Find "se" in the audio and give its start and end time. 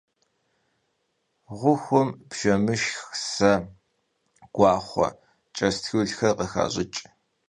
3.33-3.51